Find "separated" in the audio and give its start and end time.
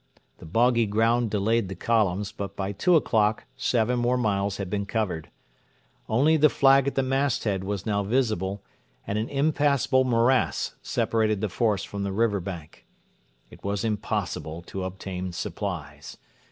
10.81-11.39